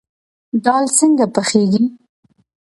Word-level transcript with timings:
دال 0.63 0.85
څنګه 0.97 1.25
پخیږي؟ 1.35 1.83